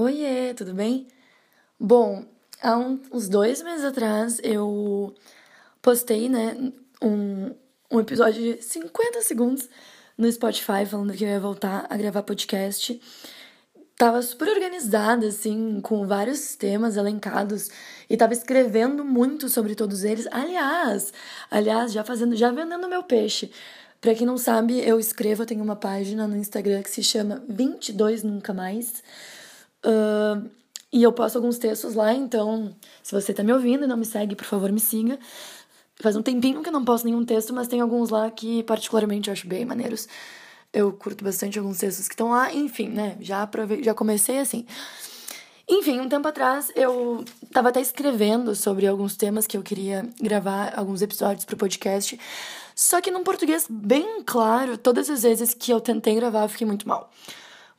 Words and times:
Oiê, 0.00 0.54
tudo 0.54 0.72
bem? 0.74 1.08
Bom, 1.76 2.24
há 2.62 2.78
um, 2.78 3.00
uns 3.10 3.28
dois 3.28 3.60
meses 3.64 3.84
atrás 3.84 4.38
eu 4.44 5.12
postei, 5.82 6.28
né, 6.28 6.56
um, 7.02 7.52
um 7.90 7.98
episódio 7.98 8.40
de 8.40 8.62
50 8.62 9.22
segundos 9.22 9.68
no 10.16 10.30
Spotify 10.30 10.86
falando 10.88 11.12
que 11.14 11.24
eu 11.24 11.28
ia 11.28 11.40
voltar 11.40 11.84
a 11.90 11.96
gravar 11.96 12.22
podcast. 12.22 13.00
Tava 13.96 14.22
super 14.22 14.48
organizada, 14.48 15.26
assim, 15.26 15.80
com 15.80 16.06
vários 16.06 16.54
temas 16.54 16.96
elencados 16.96 17.68
e 18.08 18.16
tava 18.16 18.34
escrevendo 18.34 19.04
muito 19.04 19.48
sobre 19.48 19.74
todos 19.74 20.04
eles. 20.04 20.28
Aliás, 20.30 21.12
aliás, 21.50 21.92
já 21.92 22.04
fazendo, 22.04 22.36
já 22.36 22.52
vendendo 22.52 22.88
meu 22.88 23.02
peixe. 23.02 23.50
Pra 24.00 24.14
quem 24.14 24.28
não 24.28 24.38
sabe, 24.38 24.78
eu 24.78 25.00
escrevo, 25.00 25.42
eu 25.42 25.46
tenho 25.46 25.64
uma 25.64 25.74
página 25.74 26.28
no 26.28 26.36
Instagram 26.36 26.84
que 26.84 26.90
se 26.90 27.02
chama 27.02 27.42
22 27.48 28.22
Nunca 28.22 28.54
Mais. 28.54 29.02
Uh, 29.84 30.48
e 30.92 31.02
eu 31.02 31.12
posto 31.12 31.36
alguns 31.36 31.58
textos 31.58 31.94
lá, 31.94 32.14
então, 32.14 32.74
se 33.02 33.14
você 33.14 33.34
tá 33.34 33.42
me 33.42 33.52
ouvindo 33.52 33.84
e 33.84 33.86
não 33.86 33.96
me 33.96 34.06
segue, 34.06 34.34
por 34.34 34.46
favor, 34.46 34.72
me 34.72 34.80
siga. 34.80 35.18
Faz 36.00 36.16
um 36.16 36.22
tempinho 36.22 36.62
que 36.62 36.68
eu 36.68 36.72
não 36.72 36.84
posto 36.84 37.04
nenhum 37.04 37.24
texto, 37.24 37.52
mas 37.52 37.68
tem 37.68 37.80
alguns 37.80 38.10
lá 38.10 38.30
que, 38.30 38.62
particularmente, 38.62 39.28
eu 39.28 39.32
acho 39.32 39.46
bem 39.46 39.64
maneiros. 39.64 40.08
Eu 40.72 40.92
curto 40.92 41.24
bastante 41.24 41.58
alguns 41.58 41.78
textos 41.78 42.08
que 42.08 42.14
estão 42.14 42.30
lá, 42.30 42.52
enfim, 42.54 42.88
né? 42.88 43.16
Já, 43.20 43.42
aprove... 43.42 43.82
já 43.82 43.92
comecei 43.94 44.38
assim. 44.38 44.64
Enfim, 45.68 46.00
um 46.00 46.08
tempo 46.08 46.26
atrás 46.26 46.72
eu 46.74 47.24
tava 47.52 47.68
até 47.68 47.80
escrevendo 47.80 48.54
sobre 48.54 48.86
alguns 48.86 49.16
temas 49.16 49.46
que 49.46 49.56
eu 49.56 49.62
queria 49.62 50.08
gravar, 50.18 50.72
alguns 50.74 51.02
episódios 51.02 51.44
pro 51.44 51.58
podcast. 51.58 52.18
Só 52.74 53.00
que 53.02 53.10
num 53.10 53.22
português 53.22 53.66
bem 53.68 54.22
claro, 54.24 54.78
todas 54.78 55.10
as 55.10 55.24
vezes 55.24 55.52
que 55.52 55.70
eu 55.70 55.80
tentei 55.80 56.14
gravar, 56.14 56.44
eu 56.44 56.48
fiquei 56.48 56.66
muito 56.66 56.88
mal. 56.88 57.10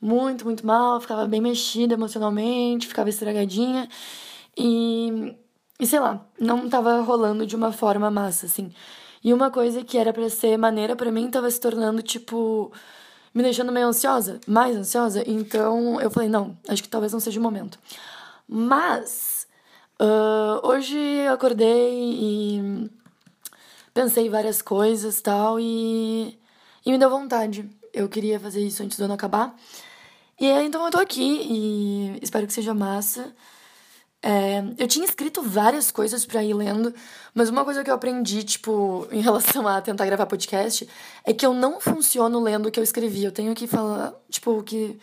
Muito, 0.02 0.45
muito 0.45 0.66
mal, 0.66 0.99
ficava 1.02 1.27
bem 1.27 1.41
mexida 1.41 1.94
emocionalmente, 1.94 2.88
ficava 2.88 3.09
estragadinha. 3.09 3.88
E, 4.58 5.35
e 5.80 5.86
sei 5.88 6.00
lá, 6.00 6.25
não 6.39 6.69
tava 6.69 7.02
rolando 7.02 7.45
de 7.45 7.56
uma 7.56 7.72
forma 7.72 8.09
massa, 8.09 8.45
assim. 8.45 8.72
E 9.23 9.33
uma 9.33 9.52
coisa 9.52 9.83
que 9.83 9.97
era 9.97 10.14
para 10.14 10.30
ser 10.30 10.58
maneira 10.58 10.95
para 10.95 11.11
mim 11.11 11.30
tava 11.30 11.52
se 11.52 11.59
tornando, 11.59 12.02
tipo, 12.02 12.72
me 13.33 13.44
deixando 13.44 13.72
meio 13.72 13.88
ansiosa, 13.88 14.39
mais 14.47 14.75
ansiosa. 14.75 15.23
Então 15.28 16.00
eu 16.02 16.09
falei, 16.09 16.30
não, 16.30 16.58
acho 16.67 16.84
que 16.84 16.89
talvez 16.89 17.11
não 17.13 17.19
seja 17.19 17.39
o 17.39 17.44
momento. 17.44 17.80
Mas, 18.47 19.47
uh, 20.02 20.66
hoje 20.67 20.97
eu 20.97 21.34
acordei 21.34 21.94
e 21.94 22.89
pensei 23.94 24.30
várias 24.30 24.61
coisas 24.61 25.22
tal 25.22 25.59
e, 25.59 26.39
e 26.86 26.91
me 26.91 26.97
deu 26.97 27.09
vontade. 27.09 27.69
Eu 27.94 28.08
queria 28.08 28.39
fazer 28.39 28.61
isso 28.66 28.81
antes 28.84 28.97
do 28.97 29.03
ano 29.06 29.13
acabar. 29.13 29.56
E 30.39 30.47
então 30.47 30.85
eu 30.85 30.91
tô 30.91 30.99
aqui 30.99 31.21
e 31.21 32.19
espero 32.21 32.47
que 32.47 32.53
seja 32.53 32.73
massa. 32.73 33.33
É, 34.21 34.61
eu 34.77 34.87
tinha 34.87 35.05
escrito 35.05 35.41
várias 35.41 35.91
coisas 35.91 36.25
para 36.25 36.43
ir 36.43 36.53
lendo, 36.53 36.93
mas 37.33 37.49
uma 37.49 37.63
coisa 37.63 37.83
que 37.83 37.89
eu 37.89 37.95
aprendi, 37.95 38.43
tipo, 38.43 39.07
em 39.11 39.21
relação 39.21 39.67
a 39.67 39.81
tentar 39.81 40.05
gravar 40.05 40.25
podcast, 40.25 40.87
é 41.25 41.33
que 41.33 41.45
eu 41.45 41.53
não 41.53 41.79
funciono 41.79 42.39
lendo 42.41 42.67
o 42.67 42.71
que 42.71 42.79
eu 42.79 42.83
escrevi. 42.83 43.23
Eu 43.23 43.31
tenho 43.31 43.55
que 43.55 43.67
falar, 43.67 44.13
tipo, 44.29 44.51
o 44.51 44.63
que 44.63 44.99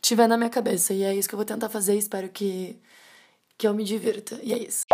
tiver 0.00 0.28
na 0.28 0.36
minha 0.36 0.50
cabeça. 0.50 0.92
E 0.92 1.02
é 1.02 1.14
isso 1.14 1.28
que 1.28 1.34
eu 1.34 1.38
vou 1.38 1.46
tentar 1.46 1.68
fazer. 1.68 1.96
Espero 1.96 2.28
que, 2.28 2.80
que 3.58 3.66
eu 3.66 3.74
me 3.74 3.84
divirta. 3.84 4.38
E 4.42 4.52
é 4.52 4.58
isso. 4.58 4.84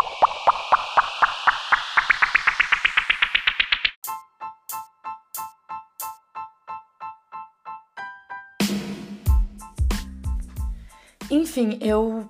Enfim, 11.38 11.78
eu 11.80 12.28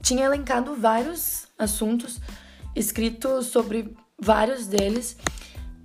tinha 0.00 0.24
elencado 0.24 0.76
vários 0.76 1.48
assuntos, 1.58 2.20
escrito 2.76 3.42
sobre 3.42 3.96
vários 4.16 4.68
deles, 4.68 5.16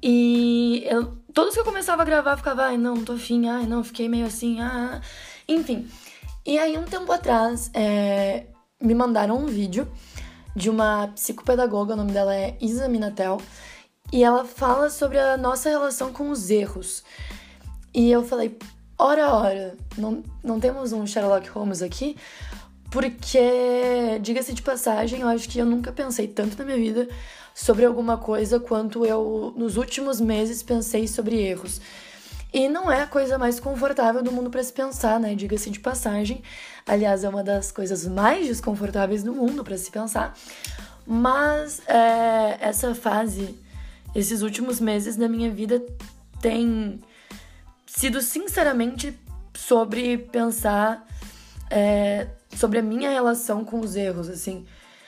e 0.04 0.84
eu, 0.86 1.18
todos 1.34 1.56
que 1.56 1.60
eu 1.60 1.66
começava 1.66 2.04
a 2.04 2.06
gravar, 2.06 2.38
ficava, 2.38 2.66
ai, 2.66 2.78
não, 2.78 3.04
tô 3.04 3.14
afim, 3.14 3.48
ai, 3.48 3.66
não, 3.66 3.84
fiquei 3.84 4.08
meio 4.08 4.28
assim, 4.28 4.62
ah, 4.62 5.02
enfim. 5.48 5.90
E 6.46 6.60
aí, 6.60 6.78
um 6.78 6.84
tempo 6.84 7.12
atrás, 7.12 7.72
é, 7.74 8.46
me 8.80 8.94
mandaram 8.94 9.38
um 9.38 9.48
vídeo 9.48 9.92
de 10.56 10.70
uma 10.70 11.08
psicopedagoga, 11.16 11.94
o 11.94 11.98
nome 11.98 12.12
dela 12.12 12.36
é 12.36 12.56
Isa 12.62 12.88
Minatel, 12.88 13.42
e 14.14 14.24
ela 14.24 14.46
fala 14.46 14.92
sobre 14.92 15.18
a 15.18 15.38
nossa 15.38 15.70
relação 15.70 16.14
com 16.14 16.30
os 16.30 16.52
erros. 16.52 17.04
E 17.96 18.12
eu 18.12 18.24
falei, 18.24 18.56
ora, 18.96 19.34
ora, 19.34 19.78
não, 19.98 20.24
não 20.44 20.60
temos 20.60 20.94
um 20.94 21.08
Sherlock 21.08 21.50
Holmes 21.50 21.82
aqui? 21.82 22.16
Porque, 22.90 24.20
diga-se 24.22 24.54
de 24.54 24.62
passagem, 24.62 25.22
eu 25.22 25.28
acho 25.28 25.48
que 25.48 25.60
eu 25.60 25.66
nunca 25.66 25.92
pensei 25.92 26.28
tanto 26.28 26.58
na 26.58 26.66
minha 26.66 26.78
vida 26.78 27.08
sobre 27.54 27.86
alguma 27.86 28.18
coisa 28.18 28.60
quanto 28.60 29.06
eu, 29.06 29.54
nos 29.56 29.78
últimos 29.78 30.20
meses, 30.20 30.64
pensei 30.64 31.08
sobre 31.08 31.38
erros. 31.40 31.80
E 32.52 32.68
não 32.68 32.92
é 32.92 33.04
a 33.04 33.08
coisa 33.08 33.38
mais 33.38 33.60
confortável 33.60 34.24
do 34.24 34.32
mundo 34.32 34.50
para 34.50 34.64
se 34.64 34.74
pensar, 34.74 35.20
né? 35.20 35.36
Diga-se 35.36 35.70
de 35.70 35.80
passagem. 35.80 36.42
Aliás, 36.86 37.24
é 37.24 37.30
uma 37.30 37.44
das 37.44 37.72
coisas 37.72 38.08
mais 38.08 38.48
desconfortáveis 38.48 39.22
do 39.22 39.34
mundo 39.34 39.64
para 39.64 39.78
se 39.78 39.92
pensar. 39.92 40.36
Mas 41.06 41.82
é, 41.88 42.58
essa 42.60 42.96
fase, 42.96 43.56
esses 44.16 44.42
últimos 44.42 44.80
meses 44.80 45.16
da 45.16 45.30
minha 45.30 45.52
vida, 45.52 45.84
tem 46.42 47.00
sido 47.86 48.22
sinceramente 48.22 49.14
sobre 49.54 50.18
pensar 50.18 51.06
é, 51.70 52.28
sobre 52.56 52.80
a 52.80 52.82
minha 52.82 53.10
relação 53.10 53.64
com 53.64 53.80
os 53.80 53.96
erros, 53.96 54.30
assim. 54.30 54.66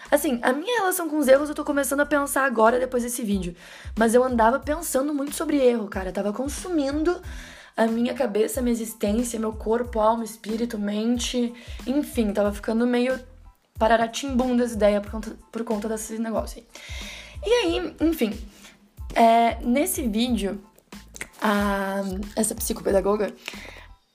Assim, 0.10 0.40
a 0.42 0.52
minha 0.52 0.80
relação 0.80 1.10
com 1.10 1.18
os 1.18 1.28
erros 1.28 1.48
eu 1.48 1.56
tô 1.56 1.64
começando 1.64 2.02
a 2.02 2.06
pensar 2.06 2.46
agora 2.46 2.80
depois 2.80 3.04
desse 3.04 3.24
vídeo. 3.24 3.56
Mas 3.98 4.14
eu 4.14 4.24
andava 4.24 4.60
pensando 4.60 5.14
muito 5.14 5.34
sobre 5.34 5.58
erro, 5.58 5.88
cara. 5.88 6.10
Eu 6.10 6.14
tava 6.14 6.34
consumindo 6.34 7.22
a 7.78 7.88
minha 7.88 8.14
cabeça, 8.14 8.60
a 8.60 8.64
minha 8.64 8.74
existência, 8.74 9.40
meu 9.40 9.54
corpo, 9.54 10.00
alma, 10.00 10.26
espírito, 10.26 10.78
mente. 10.78 11.54
Enfim, 11.88 12.34
tava 12.34 12.52
ficando 12.52 12.86
meio 12.86 13.18
pararatim-bum 13.80 14.58
das 14.58 14.74
ideias 14.74 15.02
por 15.02 15.12
conta, 15.12 15.36
por 15.52 15.64
conta 15.64 15.88
desse 15.88 16.20
negócio 16.20 16.60
aí. 16.60 16.68
E 17.44 17.54
aí, 17.54 17.96
enfim, 18.02 18.38
é, 19.16 19.58
nesse 19.64 20.08
vídeo, 20.08 20.62
a, 21.42 22.04
essa 22.36 22.54
psicopedagoga, 22.54 23.34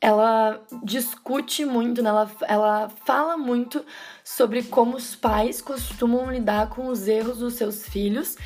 ela 0.06 0.62
discute 0.84 1.64
muito, 1.64 2.00
né? 2.00 2.10
ela, 2.10 2.30
ela 2.46 2.88
fala 3.04 3.36
muito 3.36 3.84
sobre 4.22 4.62
como 4.62 4.96
os 4.96 5.16
pais 5.16 5.60
costumam 5.60 6.30
lidar 6.30 6.68
com 6.68 6.86
os 6.86 7.08
erros 7.08 7.38
dos 7.38 7.54
seus 7.54 7.88
filhos 7.88 8.36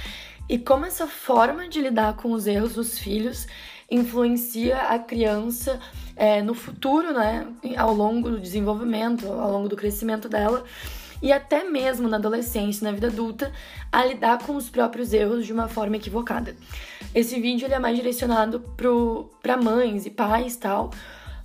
e 0.48 0.58
como 0.58 0.86
essa 0.86 1.06
forma 1.06 1.68
de 1.68 1.82
lidar 1.82 2.16
com 2.16 2.32
os 2.32 2.46
erros 2.46 2.72
dos 2.72 2.98
filhos 2.98 3.46
influencia 3.90 4.78
a 4.84 4.98
criança 4.98 5.78
é, 6.16 6.40
no 6.40 6.54
futuro, 6.54 7.12
né? 7.12 7.46
Ao 7.76 7.92
longo 7.92 8.30
do 8.30 8.40
desenvolvimento, 8.40 9.30
ao 9.30 9.52
longo 9.52 9.68
do 9.68 9.76
crescimento 9.76 10.30
dela 10.30 10.64
e 11.20 11.30
até 11.30 11.64
mesmo 11.64 12.08
na 12.08 12.16
adolescência, 12.16 12.84
na 12.84 12.92
vida 12.92 13.08
adulta, 13.08 13.52
a 13.92 14.02
lidar 14.02 14.38
com 14.38 14.56
os 14.56 14.70
próprios 14.70 15.12
erros 15.12 15.44
de 15.44 15.52
uma 15.52 15.68
forma 15.68 15.96
equivocada. 15.96 16.56
Esse 17.14 17.38
vídeo 17.38 17.66
ele 17.66 17.74
é 17.74 17.78
mais 17.78 17.96
direcionado 17.96 18.64
para 19.42 19.58
mães 19.58 20.06
e 20.06 20.10
pais 20.10 20.56
tal, 20.56 20.90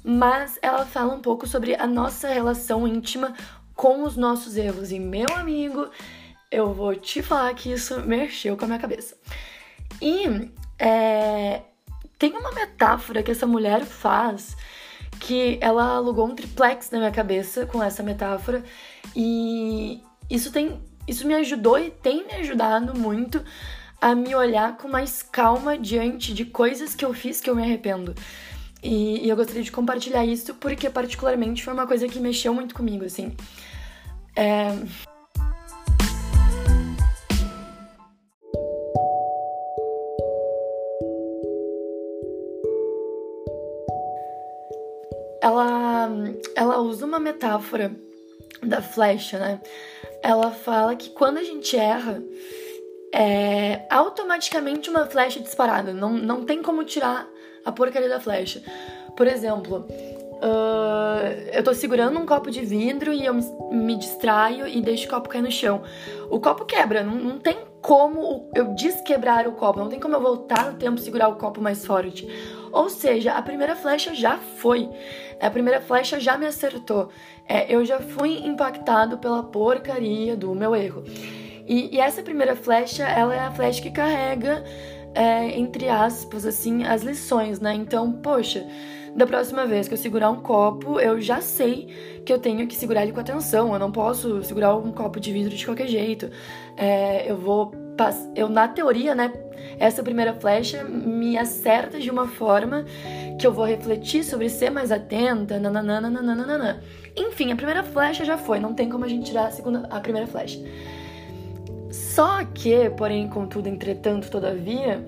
mas 0.05 0.59
ela 0.61 0.85
fala 0.85 1.15
um 1.15 1.19
pouco 1.19 1.47
sobre 1.47 1.73
a 1.75 1.87
nossa 1.87 2.27
relação 2.27 2.87
íntima 2.87 3.33
com 3.73 4.03
os 4.03 4.15
nossos 4.15 4.55
erros. 4.55 4.91
E, 4.91 4.99
meu 4.99 5.27
amigo, 5.35 5.89
eu 6.51 6.71
vou 6.71 6.95
te 6.95 7.23
falar 7.23 7.53
que 7.55 7.71
isso 7.71 7.99
mexeu 8.01 8.55
com 8.55 8.65
a 8.65 8.67
minha 8.67 8.79
cabeça. 8.79 9.17
E 9.99 10.51
é, 10.77 11.61
tem 12.19 12.33
uma 12.33 12.51
metáfora 12.51 13.23
que 13.23 13.31
essa 13.31 13.47
mulher 13.47 13.83
faz 13.83 14.55
que 15.19 15.57
ela 15.59 15.95
alugou 15.95 16.27
um 16.27 16.35
triplex 16.35 16.91
na 16.91 16.99
minha 16.99 17.11
cabeça 17.11 17.65
com 17.65 17.81
essa 17.81 18.03
metáfora 18.03 18.63
e 19.15 20.03
isso 20.29 20.51
tem 20.51 20.79
isso 21.07 21.25
me 21.25 21.33
ajudou 21.35 21.79
e 21.79 21.89
tem 21.89 22.25
me 22.25 22.33
ajudado 22.33 22.97
muito 22.97 23.43
a 24.01 24.13
me 24.13 24.35
olhar 24.35 24.75
com 24.75 24.87
mais 24.87 25.23
calma 25.23 25.77
diante 25.77 26.33
de 26.33 26.45
coisas 26.45 26.93
que 26.93 27.05
eu 27.05 27.13
fiz 27.13 27.39
que 27.39 27.49
eu 27.49 27.55
me 27.55 27.63
arrependo. 27.63 28.13
E, 28.85 29.25
e, 29.25 29.29
eu 29.29 29.35
gostaria 29.35 29.63
de 29.63 29.71
compartilhar 29.71 30.23
isso 30.23 30.53
porque, 30.53 30.87
particularmente, 30.91 31.63
foi 31.63 31.73
uma 31.73 31.87
coisa 31.87 32.07
que 32.07 32.19
mexeu 32.19 32.53
muito 32.53 32.75
comigo, 32.75 33.03
assim. 33.03 33.35
É... 34.35 34.67
Ela, 45.41 46.09
ela 46.55 46.79
usa 46.79 47.07
uma 47.07 47.19
metáfora 47.19 47.91
da 48.61 48.83
flecha, 48.83 49.39
né? 49.39 49.61
Ela 50.21 50.51
fala 50.51 50.95
que 50.95 51.09
quando 51.09 51.39
a 51.39 51.43
gente 51.43 51.75
erra, 51.75 52.23
é 53.11 53.81
automaticamente 53.89 54.91
uma 54.91 55.07
flecha 55.07 55.39
disparada. 55.39 55.91
Não, 55.91 56.13
não 56.13 56.45
tem 56.45 56.61
como 56.61 56.83
tirar 56.83 57.27
a 57.65 57.71
porcaria 57.71 58.07
da 58.09 58.19
flecha. 58.19 58.61
Por 59.15 59.27
exemplo, 59.27 59.87
Uh, 60.35 61.49
eu 61.53 61.63
tô 61.63 61.73
segurando 61.73 62.19
um 62.19 62.25
copo 62.25 62.51
de 62.51 62.61
vidro 62.61 63.13
e 63.13 63.25
eu 63.25 63.33
me, 63.71 63.95
distraio 63.95 64.67
e 64.67 64.81
deixo 64.81 65.07
o 65.07 65.09
copo 65.09 65.29
cair 65.29 65.41
no 65.41 65.49
chão. 65.49 65.81
O 66.29 66.39
copo 66.39 66.65
quebra, 66.65 67.03
não, 67.03 67.15
não 67.15 67.39
tem 67.39 67.57
como 67.81 68.49
eu 68.53 68.73
desquebrar 68.75 69.47
o 69.47 69.53
copo, 69.53 69.79
não 69.79 69.87
tem 69.87 69.99
como 69.99 70.13
eu 70.13 70.21
voltar 70.21 70.71
no 70.71 70.77
tempo 70.77 70.99
segurar 70.99 71.29
o 71.29 71.35
copo 71.35 71.61
mais 71.61 71.85
forte. 71.85 72.27
Ou 72.71 72.89
seja, 72.89 73.33
a 73.33 73.41
primeira 73.41 73.75
flecha 73.75 74.13
já 74.13 74.37
foi. 74.37 74.89
A 75.39 75.49
primeira 75.49 75.79
flecha 75.79 76.19
já 76.19 76.37
me 76.37 76.45
acertou. 76.45 77.09
É, 77.47 77.73
eu 77.73 77.85
já 77.85 77.99
fui 77.99 78.45
impactado 78.45 79.17
pela 79.17 79.41
porcaria 79.43 80.35
do 80.35 80.53
meu 80.53 80.75
erro. 80.75 81.03
E, 81.67 81.95
e 81.95 81.99
essa 81.99 82.21
primeira 82.21 82.55
flecha, 82.55 83.03
ela 83.03 83.33
é 83.33 83.39
a 83.39 83.51
flecha 83.51 83.81
que 83.81 83.89
carrega, 83.89 84.63
é, 85.15 85.57
entre 85.57 85.87
aspas, 85.87 86.45
assim, 86.45 86.83
as 86.83 87.01
lições, 87.01 87.59
né? 87.59 87.73
Então, 87.73 88.11
poxa, 88.11 88.67
da 89.15 89.25
próxima 89.25 89.65
vez 89.65 89.87
que 89.87 89.93
eu 89.93 89.97
segurar 89.97 90.29
um 90.29 90.41
copo, 90.41 90.99
eu 90.99 91.21
já 91.21 91.39
sei 91.39 91.87
que 92.25 92.33
eu 92.33 92.37
tenho 92.37 92.67
que 92.67 92.75
segurar 92.75 93.03
ele 93.03 93.13
com 93.13 93.21
atenção. 93.21 93.71
Eu 93.71 93.79
não 93.79 93.91
posso 93.91 94.43
segurar 94.43 94.75
um 94.75 94.91
copo 94.91 95.19
de 95.19 95.31
vidro 95.31 95.55
de 95.55 95.65
qualquer 95.65 95.87
jeito. 95.87 96.29
É, 96.75 97.31
eu 97.31 97.37
vou. 97.37 97.71
Eu, 98.35 98.49
na 98.49 98.67
teoria, 98.67 99.15
né? 99.15 99.31
Essa 99.79 100.03
primeira 100.03 100.33
flecha 100.33 100.83
me 100.83 101.37
acerta 101.37 101.97
de 101.97 102.11
uma 102.11 102.27
forma 102.27 102.85
que 103.39 103.47
eu 103.47 103.53
vou 103.53 103.65
refletir 103.65 104.21
sobre 104.23 104.49
ser 104.49 104.69
mais 104.69 104.91
atenta, 104.91 105.57
nananana, 105.59 106.09
nananana. 106.09 106.83
Enfim, 107.15 107.53
a 107.53 107.55
primeira 107.55 107.83
flecha 107.83 108.25
já 108.25 108.37
foi, 108.37 108.59
não 108.59 108.73
tem 108.73 108.89
como 108.89 109.05
a 109.05 109.07
gente 109.07 109.25
tirar 109.25 109.47
a, 109.47 109.51
segunda, 109.51 109.87
a 109.89 109.99
primeira 110.01 110.27
flecha. 110.27 110.59
Só 111.95 112.43
que, 112.43 112.89
porém, 112.89 113.29
contudo, 113.29 113.69
entretanto, 113.69 114.29
todavia, 114.29 115.05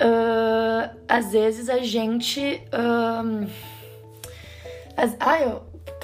uh, 0.00 0.96
às 1.08 1.32
vezes 1.32 1.68
a 1.68 1.78
gente. 1.78 2.62
Uh, 2.72 3.48
as, 4.96 5.16
ah, 5.18 5.40
eu. 5.40 5.62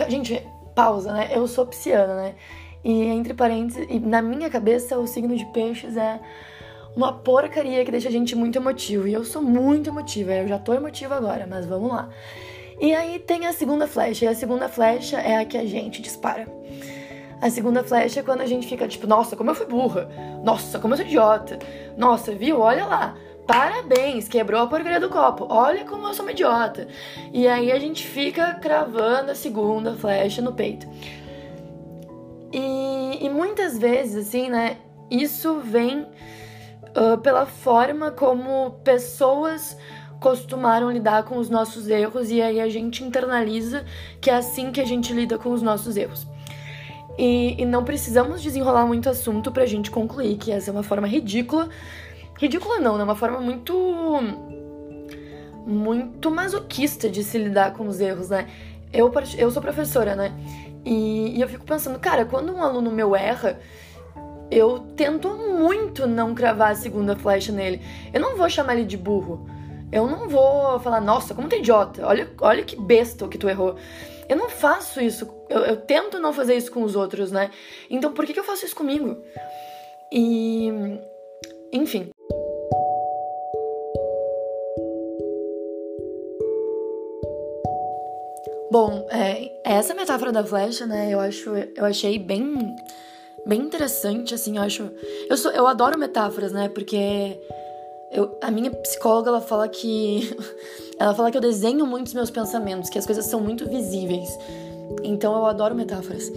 Gente, 0.08 0.44
pausa, 0.74 1.12
né? 1.12 1.30
Eu 1.32 1.46
sou 1.46 1.64
pisciana, 1.64 2.16
né? 2.16 2.34
E 2.82 3.04
entre 3.04 3.34
parênteses, 3.34 3.86
e 3.88 4.00
na 4.00 4.20
minha 4.20 4.50
cabeça, 4.50 4.98
o 4.98 5.06
signo 5.06 5.36
de 5.36 5.44
peixes 5.52 5.96
é 5.96 6.18
uma 6.96 7.12
porcaria 7.12 7.84
que 7.84 7.90
deixa 7.92 8.08
a 8.08 8.12
gente 8.12 8.34
muito 8.34 8.58
emotivo. 8.58 9.06
E 9.06 9.12
eu 9.12 9.24
sou 9.24 9.40
muito 9.40 9.90
emotiva, 9.90 10.32
eu 10.32 10.48
já 10.48 10.58
tô 10.58 10.74
emotiva 10.74 11.14
agora, 11.14 11.46
mas 11.48 11.66
vamos 11.66 11.92
lá. 11.92 12.08
E 12.80 12.92
aí 12.92 13.20
tem 13.20 13.46
a 13.46 13.52
segunda 13.52 13.86
flecha, 13.86 14.24
e 14.24 14.28
a 14.28 14.34
segunda 14.34 14.68
flecha 14.68 15.20
é 15.20 15.36
a 15.36 15.44
que 15.44 15.56
a 15.56 15.64
gente 15.64 16.02
dispara. 16.02 16.48
A 17.42 17.50
segunda 17.50 17.82
flecha 17.82 18.20
é 18.20 18.22
quando 18.22 18.40
a 18.40 18.46
gente 18.46 18.68
fica 18.68 18.86
tipo, 18.86 19.04
nossa, 19.04 19.34
como 19.34 19.50
eu 19.50 19.54
fui 19.56 19.66
burra. 19.66 20.08
Nossa, 20.44 20.78
como 20.78 20.94
eu 20.94 20.98
sou 20.98 21.04
idiota. 21.04 21.58
Nossa, 21.96 22.30
viu? 22.32 22.60
Olha 22.60 22.86
lá. 22.86 23.16
Parabéns, 23.48 24.28
quebrou 24.28 24.60
a 24.60 24.66
porcaria 24.68 25.00
do 25.00 25.08
copo. 25.08 25.48
Olha 25.50 25.84
como 25.84 26.06
eu 26.06 26.14
sou 26.14 26.24
uma 26.24 26.30
idiota. 26.30 26.86
E 27.32 27.48
aí 27.48 27.72
a 27.72 27.80
gente 27.80 28.06
fica 28.06 28.54
cravando 28.54 29.32
a 29.32 29.34
segunda 29.34 29.92
flecha 29.94 30.40
no 30.40 30.52
peito. 30.52 30.86
E, 32.52 33.18
e 33.20 33.28
muitas 33.28 33.76
vezes, 33.76 34.28
assim, 34.28 34.48
né? 34.48 34.76
Isso 35.10 35.58
vem 35.58 36.06
uh, 36.96 37.18
pela 37.18 37.44
forma 37.44 38.12
como 38.12 38.70
pessoas 38.84 39.76
costumaram 40.20 40.92
lidar 40.92 41.24
com 41.24 41.38
os 41.38 41.50
nossos 41.50 41.88
erros 41.88 42.30
e 42.30 42.40
aí 42.40 42.60
a 42.60 42.68
gente 42.68 43.02
internaliza 43.02 43.84
que 44.20 44.30
é 44.30 44.34
assim 44.36 44.70
que 44.70 44.80
a 44.80 44.84
gente 44.84 45.12
lida 45.12 45.36
com 45.36 45.50
os 45.50 45.60
nossos 45.60 45.96
erros. 45.96 46.30
E, 47.22 47.54
e 47.62 47.64
não 47.64 47.84
precisamos 47.84 48.42
desenrolar 48.42 48.84
muito 48.84 49.08
assunto 49.08 49.52
pra 49.52 49.64
gente 49.64 49.92
concluir 49.92 50.36
que 50.38 50.50
essa 50.50 50.70
é 50.70 50.72
uma 50.72 50.82
forma 50.82 51.06
ridícula. 51.06 51.68
Ridícula 52.36 52.80
não, 52.80 52.98
né? 52.98 53.04
Uma 53.04 53.14
forma 53.14 53.38
muito. 53.38 53.72
muito 55.64 56.32
masoquista 56.32 57.08
de 57.08 57.22
se 57.22 57.38
lidar 57.38 57.74
com 57.74 57.86
os 57.86 58.00
erros, 58.00 58.28
né? 58.28 58.48
Eu, 58.92 59.12
eu 59.38 59.52
sou 59.52 59.62
professora, 59.62 60.16
né? 60.16 60.32
E, 60.84 61.38
e 61.38 61.40
eu 61.40 61.48
fico 61.48 61.64
pensando, 61.64 61.96
cara, 62.00 62.24
quando 62.24 62.52
um 62.52 62.60
aluno 62.60 62.90
meu 62.90 63.14
erra, 63.14 63.60
eu 64.50 64.80
tento 64.96 65.28
muito 65.28 66.08
não 66.08 66.34
cravar 66.34 66.72
a 66.72 66.74
segunda 66.74 67.14
flecha 67.14 67.52
nele. 67.52 67.80
Eu 68.12 68.20
não 68.20 68.36
vou 68.36 68.50
chamar 68.50 68.74
ele 68.74 68.84
de 68.84 68.96
burro. 68.96 69.46
Eu 69.92 70.08
não 70.08 70.28
vou 70.28 70.80
falar, 70.80 71.00
nossa, 71.00 71.34
como 71.34 71.46
tu 71.46 71.54
é 71.54 71.60
idiota, 71.60 72.04
olha, 72.04 72.28
olha 72.40 72.64
que 72.64 72.74
besta 72.74 73.28
que 73.28 73.38
tu 73.38 73.48
errou. 73.48 73.76
Eu 74.32 74.38
não 74.38 74.48
faço 74.48 74.98
isso, 74.98 75.28
eu, 75.50 75.60
eu, 75.60 75.76
tento 75.76 76.18
não 76.18 76.32
fazer 76.32 76.56
isso 76.56 76.72
com 76.72 76.82
os 76.82 76.96
outros, 76.96 77.30
né? 77.30 77.50
Então 77.90 78.14
por 78.14 78.24
que, 78.24 78.32
que 78.32 78.40
eu 78.40 78.44
faço 78.44 78.64
isso 78.64 78.74
comigo? 78.74 79.22
E. 80.10 80.70
Enfim. 81.70 82.08
Bom, 88.70 89.06
é, 89.10 89.52
essa 89.64 89.92
metáfora 89.92 90.32
da 90.32 90.42
flecha, 90.42 90.86
né? 90.86 91.12
Eu 91.12 91.20
acho, 91.20 91.50
eu 91.54 91.84
achei 91.84 92.18
bem, 92.18 92.74
bem 93.44 93.60
interessante, 93.60 94.34
assim. 94.34 94.56
Eu 94.56 94.62
acho, 94.62 94.90
eu 95.28 95.36
sou, 95.36 95.52
eu 95.52 95.66
adoro 95.66 95.98
metáforas, 95.98 96.52
né? 96.52 96.70
Porque 96.70 97.38
eu, 98.12 98.36
a 98.40 98.50
minha 98.50 98.70
psicóloga 98.70 99.30
ela 99.30 99.40
fala 99.40 99.68
que 99.68 100.36
ela 100.98 101.14
fala 101.14 101.30
que 101.30 101.36
eu 101.36 101.40
desenho 101.40 101.86
muito 101.86 102.08
os 102.08 102.14
meus 102.14 102.30
pensamentos, 102.30 102.90
que 102.90 102.98
as 102.98 103.06
coisas 103.06 103.26
são 103.26 103.40
muito 103.40 103.68
visíveis. 103.68 104.28
Então 105.02 105.34
eu 105.34 105.46
adoro 105.46 105.74
metáforas. 105.74 106.30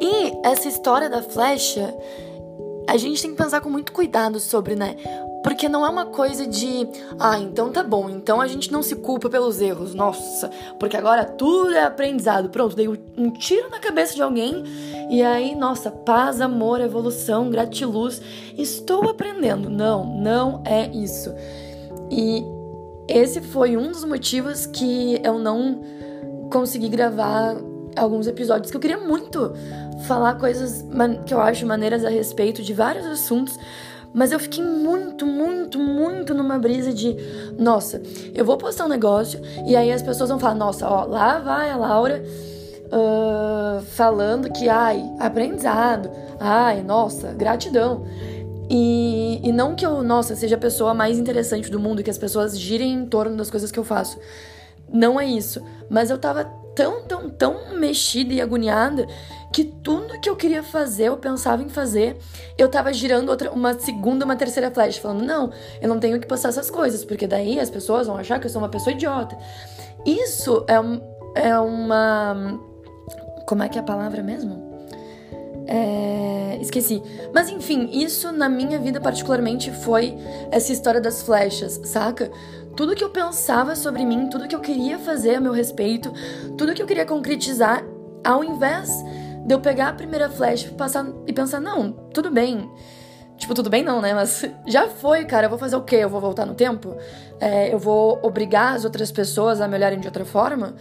E 0.00 0.32
essa 0.44 0.68
história 0.68 1.10
da 1.10 1.22
flecha, 1.22 1.94
a 2.88 2.96
gente 2.96 3.20
tem 3.20 3.30
que 3.32 3.36
pensar 3.36 3.60
com 3.60 3.68
muito 3.68 3.92
cuidado 3.92 4.40
sobre, 4.40 4.74
né? 4.74 4.96
Porque 5.44 5.68
não 5.68 5.86
é 5.86 5.88
uma 5.88 6.06
coisa 6.06 6.46
de, 6.46 6.88
ah, 7.18 7.38
então 7.38 7.70
tá 7.70 7.84
bom, 7.84 8.08
então 8.08 8.40
a 8.40 8.48
gente 8.48 8.72
não 8.72 8.82
se 8.82 8.96
culpa 8.96 9.28
pelos 9.28 9.60
erros, 9.60 9.94
nossa, 9.94 10.50
porque 10.80 10.96
agora 10.96 11.24
tudo 11.24 11.74
é 11.74 11.84
aprendizado. 11.84 12.48
Pronto, 12.48 12.74
dei 12.74 12.88
um 12.88 13.30
tiro 13.30 13.70
na 13.70 13.78
cabeça 13.78 14.14
de 14.14 14.22
alguém 14.22 14.64
e 15.10 15.22
aí, 15.22 15.54
nossa, 15.54 15.90
paz, 15.90 16.40
amor, 16.40 16.80
evolução, 16.80 17.50
gratiluz, 17.50 18.20
estou 18.56 19.08
aprendendo. 19.08 19.70
Não, 19.70 20.04
não 20.04 20.62
é 20.64 20.88
isso. 20.88 21.32
E 22.10 22.42
esse 23.06 23.40
foi 23.40 23.76
um 23.76 23.92
dos 23.92 24.04
motivos 24.04 24.66
que 24.66 25.20
eu 25.22 25.38
não 25.38 25.82
consegui 26.50 26.88
gravar 26.88 27.54
alguns 27.98 28.26
episódios 28.26 28.70
que 28.70 28.76
eu 28.76 28.80
queria 28.80 28.98
muito 28.98 29.52
falar 30.06 30.34
coisas 30.34 30.84
que 31.26 31.34
eu 31.34 31.40
acho 31.40 31.66
maneiras 31.66 32.04
a 32.04 32.08
respeito 32.08 32.62
de 32.62 32.72
vários 32.72 33.06
assuntos, 33.06 33.58
mas 34.12 34.32
eu 34.32 34.40
fiquei 34.40 34.64
muito, 34.64 35.26
muito, 35.26 35.78
muito 35.78 36.34
numa 36.34 36.58
brisa 36.58 36.92
de, 36.92 37.16
nossa, 37.58 38.00
eu 38.34 38.44
vou 38.44 38.56
postar 38.56 38.86
um 38.86 38.88
negócio 38.88 39.40
e 39.66 39.76
aí 39.76 39.92
as 39.92 40.02
pessoas 40.02 40.30
vão 40.30 40.38
falar, 40.38 40.54
nossa, 40.54 40.88
ó, 40.88 41.04
lá 41.04 41.38
vai 41.38 41.70
a 41.70 41.76
Laura 41.76 42.22
uh, 42.86 43.82
falando 43.82 44.50
que, 44.50 44.68
ai, 44.68 45.04
aprendizado, 45.18 46.10
ai, 46.40 46.82
nossa, 46.82 47.32
gratidão. 47.32 48.06
E, 48.70 49.40
e 49.42 49.52
não 49.52 49.74
que 49.74 49.84
eu, 49.84 50.02
nossa, 50.02 50.36
seja 50.36 50.56
a 50.56 50.58
pessoa 50.58 50.92
mais 50.92 51.18
interessante 51.18 51.70
do 51.70 51.80
mundo, 51.80 52.02
que 52.02 52.10
as 52.10 52.18
pessoas 52.18 52.58
girem 52.58 52.92
em 52.92 53.06
torno 53.06 53.36
das 53.36 53.50
coisas 53.50 53.70
que 53.70 53.78
eu 53.78 53.84
faço. 53.84 54.18
Não 54.92 55.18
é 55.18 55.26
isso. 55.26 55.62
Mas 55.88 56.10
eu 56.10 56.18
tava 56.18 56.50
tão, 56.78 57.02
tão, 57.02 57.28
tão 57.28 57.74
mexida 57.76 58.32
e 58.32 58.40
agoniada 58.40 59.04
que 59.52 59.64
tudo 59.64 60.20
que 60.20 60.30
eu 60.30 60.36
queria 60.36 60.62
fazer, 60.62 61.06
eu 61.06 61.16
pensava 61.16 61.60
em 61.60 61.68
fazer, 61.68 62.16
eu 62.56 62.68
tava 62.68 62.92
girando 62.92 63.30
outra, 63.30 63.50
uma 63.50 63.76
segunda, 63.76 64.24
uma 64.24 64.36
terceira 64.36 64.70
flash, 64.70 64.98
falando, 64.98 65.24
não, 65.24 65.50
eu 65.80 65.88
não 65.88 65.98
tenho 65.98 66.20
que 66.20 66.26
postar 66.28 66.50
essas 66.50 66.70
coisas, 66.70 67.04
porque 67.04 67.26
daí 67.26 67.58
as 67.58 67.68
pessoas 67.68 68.06
vão 68.06 68.16
achar 68.16 68.38
que 68.38 68.46
eu 68.46 68.50
sou 68.50 68.62
uma 68.62 68.68
pessoa 68.68 68.94
idiota. 68.94 69.36
Isso 70.06 70.64
é, 70.68 70.78
um, 70.78 71.00
é 71.34 71.58
uma. 71.58 72.60
Como 73.48 73.64
é 73.64 73.68
que 73.68 73.76
é 73.76 73.80
a 73.80 73.84
palavra 73.84 74.22
mesmo? 74.22 74.67
É... 75.68 76.58
Esqueci. 76.60 77.02
Mas 77.32 77.48
enfim, 77.48 77.90
isso 77.92 78.32
na 78.32 78.48
minha 78.48 78.78
vida 78.78 79.00
particularmente 79.00 79.70
foi 79.70 80.16
essa 80.50 80.72
história 80.72 81.00
das 81.00 81.22
flechas, 81.22 81.80
saca? 81.84 82.30
Tudo 82.74 82.94
que 82.94 83.04
eu 83.04 83.10
pensava 83.10 83.76
sobre 83.76 84.04
mim, 84.04 84.28
tudo 84.28 84.48
que 84.48 84.54
eu 84.54 84.60
queria 84.60 84.98
fazer 84.98 85.36
a 85.36 85.40
meu 85.40 85.52
respeito, 85.52 86.12
tudo 86.56 86.74
que 86.74 86.82
eu 86.82 86.86
queria 86.86 87.04
concretizar, 87.04 87.84
ao 88.24 88.42
invés 88.42 88.90
de 89.46 89.54
eu 89.54 89.60
pegar 89.60 89.88
a 89.88 89.92
primeira 89.92 90.28
flecha 90.28 90.70
passar, 90.70 91.06
e 91.26 91.32
pensar, 91.32 91.60
não, 91.60 91.92
tudo 92.12 92.30
bem. 92.30 92.70
Tipo, 93.36 93.54
tudo 93.54 93.70
bem 93.70 93.82
não, 93.84 94.00
né? 94.00 94.14
Mas 94.14 94.44
já 94.66 94.88
foi, 94.88 95.24
cara. 95.24 95.46
Eu 95.46 95.50
vou 95.50 95.58
fazer 95.58 95.76
o 95.76 95.82
quê? 95.82 95.96
Eu 95.96 96.08
vou 96.08 96.20
voltar 96.20 96.44
no 96.44 96.54
tempo? 96.54 96.96
É, 97.40 97.72
eu 97.72 97.78
vou 97.78 98.18
obrigar 98.22 98.74
as 98.74 98.84
outras 98.84 99.12
pessoas 99.12 99.60
a 99.60 99.68
me 99.68 99.76
olharem 99.76 100.00
de 100.00 100.06
outra 100.06 100.24
forma? 100.24 100.74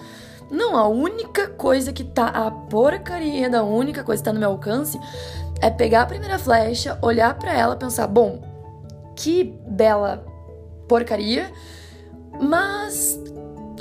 Não, 0.49 0.77
a 0.77 0.87
única 0.87 1.47
coisa 1.47 1.91
que 1.91 2.03
tá, 2.03 2.27
a 2.27 2.49
porcaria 2.49 3.49
da 3.49 3.63
única 3.63 4.03
coisa 4.03 4.21
que 4.21 4.25
tá 4.25 4.33
no 4.33 4.39
meu 4.39 4.51
alcance 4.51 4.99
é 5.61 5.69
pegar 5.69 6.03
a 6.03 6.05
primeira 6.05 6.39
flecha, 6.39 6.97
olhar 7.01 7.33
para 7.37 7.53
ela, 7.53 7.75
pensar, 7.75 8.07
bom, 8.07 8.41
que 9.15 9.43
bela 9.67 10.25
porcaria, 10.87 11.51
mas 12.39 13.19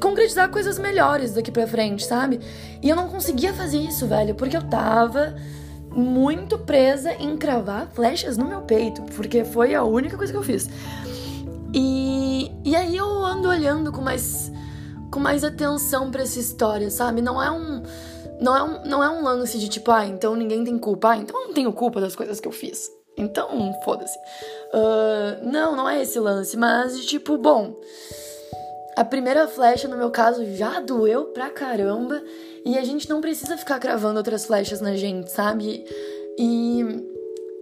concretizar 0.00 0.50
coisas 0.50 0.78
melhores 0.78 1.34
daqui 1.34 1.50
pra 1.50 1.66
frente, 1.66 2.04
sabe? 2.04 2.40
E 2.82 2.88
eu 2.88 2.96
não 2.96 3.08
conseguia 3.08 3.52
fazer 3.52 3.78
isso, 3.78 4.06
velho, 4.06 4.34
porque 4.34 4.56
eu 4.56 4.62
tava 4.62 5.34
muito 5.94 6.58
presa 6.58 7.12
em 7.14 7.36
cravar 7.36 7.88
flechas 7.92 8.36
no 8.36 8.44
meu 8.44 8.62
peito, 8.62 9.02
porque 9.14 9.44
foi 9.44 9.74
a 9.74 9.82
única 9.82 10.16
coisa 10.16 10.32
que 10.32 10.38
eu 10.38 10.42
fiz. 10.42 10.68
E, 11.72 12.50
e 12.64 12.76
aí 12.76 12.96
eu 12.96 13.06
ando 13.24 13.48
olhando 13.48 13.92
com 13.92 14.00
mais 14.00 14.52
com 15.10 15.20
mais 15.20 15.44
atenção 15.44 16.10
para 16.10 16.22
essa 16.22 16.38
história, 16.38 16.90
sabe? 16.90 17.20
Não 17.22 17.42
é 17.42 17.50
um 17.50 17.82
não 18.40 18.56
é 18.56 18.62
um, 18.62 18.84
não 18.84 19.02
é 19.02 19.08
um 19.08 19.22
lance 19.22 19.58
de 19.58 19.68
tipo, 19.68 19.90
ah, 19.90 20.04
então 20.04 20.34
ninguém 20.34 20.62
tem 20.62 20.78
culpa, 20.78 21.10
ah, 21.12 21.16
então 21.16 21.40
eu 21.40 21.46
não 21.48 21.54
tenho 21.54 21.72
culpa 21.72 22.00
das 22.00 22.14
coisas 22.14 22.38
que 22.38 22.46
eu 22.46 22.52
fiz. 22.52 22.90
Então, 23.16 23.72
foda-se. 23.82 24.18
Uh, 24.74 25.42
não, 25.42 25.74
não 25.74 25.88
é 25.88 26.02
esse 26.02 26.20
lance, 26.20 26.56
mas 26.56 26.98
de 26.98 27.06
tipo, 27.06 27.38
bom. 27.38 27.74
A 28.94 29.04
primeira 29.04 29.48
flecha, 29.48 29.88
no 29.88 29.96
meu 29.96 30.10
caso, 30.10 30.44
já 30.54 30.80
doeu 30.80 31.26
pra 31.26 31.48
caramba. 31.48 32.22
E 32.64 32.76
a 32.76 32.84
gente 32.84 33.08
não 33.08 33.20
precisa 33.20 33.56
ficar 33.56 33.78
cravando 33.78 34.18
outras 34.18 34.44
flechas 34.44 34.80
na 34.80 34.96
gente, 34.96 35.30
sabe? 35.30 35.84
E 36.38 36.84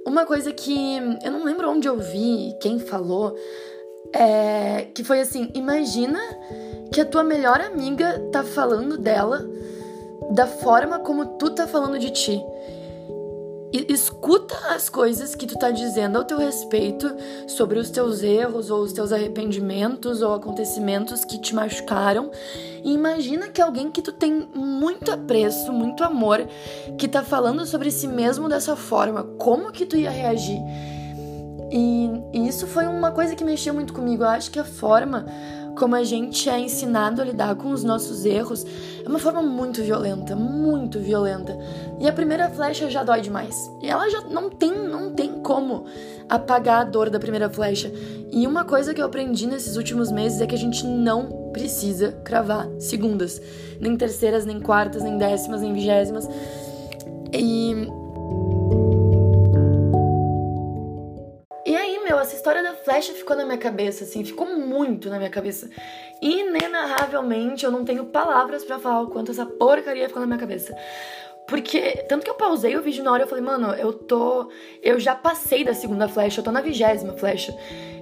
uma 0.06 0.26
coisa 0.26 0.52
que 0.52 0.96
eu 1.22 1.30
não 1.30 1.44
lembro 1.44 1.70
onde 1.70 1.86
eu 1.86 1.98
vi, 1.98 2.56
quem 2.60 2.78
falou, 2.78 3.36
é 4.12 4.86
que 4.94 5.04
foi 5.04 5.20
assim: 5.20 5.50
imagina 5.54 6.18
que 6.94 7.00
a 7.00 7.04
tua 7.04 7.24
melhor 7.24 7.60
amiga 7.60 8.20
tá 8.30 8.44
falando 8.44 8.96
dela 8.96 9.44
da 10.30 10.46
forma 10.46 11.00
como 11.00 11.26
tu 11.26 11.50
tá 11.50 11.66
falando 11.66 11.98
de 11.98 12.10
ti. 12.10 12.40
E 13.72 13.92
escuta 13.92 14.54
as 14.68 14.88
coisas 14.88 15.34
que 15.34 15.44
tu 15.44 15.58
tá 15.58 15.72
dizendo 15.72 16.16
ao 16.16 16.24
teu 16.24 16.38
respeito 16.38 17.12
sobre 17.48 17.80
os 17.80 17.90
teus 17.90 18.22
erros 18.22 18.70
ou 18.70 18.80
os 18.82 18.92
teus 18.92 19.10
arrependimentos 19.10 20.22
ou 20.22 20.34
acontecimentos 20.34 21.24
que 21.24 21.36
te 21.36 21.52
machucaram. 21.52 22.30
E 22.84 22.94
imagina 22.94 23.48
que 23.48 23.60
alguém 23.60 23.90
que 23.90 24.00
tu 24.00 24.12
tem 24.12 24.48
muito 24.54 25.10
apreço, 25.10 25.72
muito 25.72 26.04
amor, 26.04 26.46
que 26.96 27.08
tá 27.08 27.24
falando 27.24 27.66
sobre 27.66 27.90
si 27.90 28.06
mesmo 28.06 28.48
dessa 28.48 28.76
forma, 28.76 29.24
como 29.36 29.72
que 29.72 29.84
tu 29.84 29.96
ia 29.96 30.10
reagir? 30.10 30.60
E, 31.72 32.08
e 32.32 32.46
isso 32.46 32.68
foi 32.68 32.86
uma 32.86 33.10
coisa 33.10 33.34
que 33.34 33.42
mexeu 33.42 33.74
muito 33.74 33.92
comigo. 33.92 34.22
Eu 34.22 34.28
acho 34.28 34.48
que 34.52 34.60
a 34.60 34.64
forma 34.64 35.26
como 35.76 35.94
a 35.94 36.04
gente 36.04 36.48
é 36.48 36.58
ensinado 36.58 37.20
a 37.20 37.24
lidar 37.24 37.54
com 37.56 37.70
os 37.70 37.82
nossos 37.82 38.24
erros, 38.24 38.64
é 39.04 39.08
uma 39.08 39.18
forma 39.18 39.42
muito 39.42 39.82
violenta, 39.82 40.34
muito 40.34 40.98
violenta. 40.98 41.58
E 42.00 42.08
a 42.08 42.12
primeira 42.12 42.48
flecha 42.48 42.90
já 42.90 43.02
dói 43.02 43.20
demais. 43.20 43.70
E 43.82 43.88
ela 43.88 44.08
já 44.08 44.22
não 44.22 44.48
tem, 44.50 44.72
não 44.72 45.12
tem 45.12 45.40
como 45.42 45.84
apagar 46.28 46.82
a 46.82 46.84
dor 46.84 47.10
da 47.10 47.18
primeira 47.18 47.50
flecha. 47.50 47.92
E 48.32 48.46
uma 48.46 48.64
coisa 48.64 48.94
que 48.94 49.00
eu 49.00 49.06
aprendi 49.06 49.46
nesses 49.46 49.76
últimos 49.76 50.10
meses 50.10 50.40
é 50.40 50.46
que 50.46 50.54
a 50.54 50.58
gente 50.58 50.86
não 50.86 51.50
precisa 51.52 52.12
cravar 52.24 52.68
segundas, 52.78 53.40
nem 53.80 53.96
terceiras, 53.96 54.44
nem 54.44 54.60
quartas, 54.60 55.02
nem 55.02 55.18
décimas, 55.18 55.60
nem 55.60 55.72
vigésimas. 55.72 56.28
E 57.32 57.88
flecha 62.74 63.12
ficou 63.12 63.36
na 63.36 63.44
minha 63.44 63.58
cabeça, 63.58 64.04
assim, 64.04 64.24
ficou 64.24 64.46
muito 64.46 65.08
na 65.08 65.18
minha 65.18 65.30
cabeça. 65.30 65.70
Inenarravelmente, 66.20 67.64
eu 67.64 67.70
não 67.70 67.84
tenho 67.84 68.06
palavras 68.06 68.64
para 68.64 68.78
falar 68.78 69.02
o 69.02 69.08
quanto 69.08 69.30
essa 69.30 69.46
porcaria 69.46 70.08
ficou 70.08 70.20
na 70.20 70.26
minha 70.26 70.38
cabeça. 70.38 70.76
Porque, 71.46 72.04
tanto 72.08 72.24
que 72.24 72.30
eu 72.30 72.34
pausei 72.34 72.74
o 72.74 72.82
vídeo 72.82 73.04
na 73.04 73.12
hora, 73.12 73.24
eu 73.24 73.26
falei, 73.26 73.44
mano, 73.44 73.74
eu 73.74 73.92
tô. 73.92 74.48
Eu 74.82 74.98
já 74.98 75.14
passei 75.14 75.62
da 75.62 75.74
segunda 75.74 76.08
flecha, 76.08 76.40
eu 76.40 76.44
tô 76.44 76.50
na 76.50 76.62
vigésima 76.62 77.12
flecha. 77.12 77.54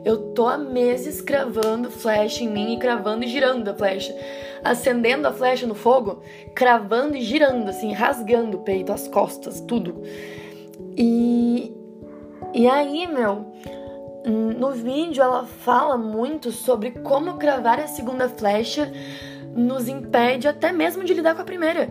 Eu 0.04 0.32
tô 0.32 0.46
há 0.46 0.56
meses 0.56 1.20
cravando 1.20 1.90
flecha 1.90 2.44
em 2.44 2.48
mim 2.48 2.74
e 2.74 2.78
cravando 2.78 3.24
e 3.24 3.28
girando 3.28 3.68
a 3.68 3.74
flecha. 3.74 4.14
Acendendo 4.62 5.26
a 5.26 5.32
flecha 5.32 5.66
no 5.66 5.74
fogo, 5.74 6.22
cravando 6.54 7.16
e 7.16 7.20
girando, 7.20 7.68
assim, 7.68 7.92
rasgando 7.92 8.58
o 8.58 8.60
peito, 8.60 8.92
as 8.92 9.08
costas, 9.08 9.60
tudo. 9.60 10.02
E. 10.96 11.72
E 12.54 12.68
aí, 12.68 13.06
meu, 13.06 13.46
no 14.24 14.72
vídeo 14.72 15.22
ela 15.22 15.44
fala 15.44 15.96
muito 15.96 16.52
sobre 16.52 16.90
como 16.90 17.34
cravar 17.34 17.80
a 17.80 17.86
segunda 17.86 18.28
flecha 18.28 18.90
nos 19.54 19.88
impede 19.88 20.48
até 20.48 20.72
mesmo 20.72 21.04
de 21.04 21.12
lidar 21.12 21.34
com 21.34 21.42
a 21.42 21.44
primeira. 21.44 21.90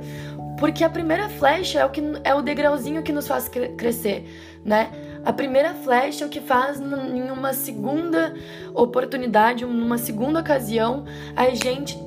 Porque 0.59 0.83
a 0.83 0.89
primeira 0.89 1.27
flecha 1.27 1.79
é 1.79 1.85
o, 1.85 1.89
que, 1.89 2.01
é 2.23 2.35
o 2.35 2.41
degrauzinho 2.41 3.01
que 3.01 3.11
nos 3.11 3.27
faz 3.27 3.49
crescer, 3.49 4.25
né? 4.63 4.91
A 5.25 5.33
primeira 5.33 5.73
flecha 5.73 6.23
é 6.23 6.27
o 6.27 6.29
que 6.29 6.39
faz 6.39 6.79
em 6.79 7.31
uma 7.31 7.53
segunda 7.53 8.33
oportunidade, 8.73 9.65
numa 9.65 9.97
segunda 9.97 10.39
ocasião, 10.39 11.05
a 11.35 11.49
gente 11.49 11.97